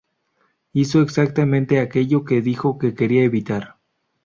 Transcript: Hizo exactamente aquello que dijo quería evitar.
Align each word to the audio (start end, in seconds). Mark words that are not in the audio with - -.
Hizo 0.73 1.01
exactamente 1.03 1.79
aquello 1.79 2.25
que 2.25 2.41
dijo 2.41 2.79
quería 2.79 3.23
evitar. 3.23 3.77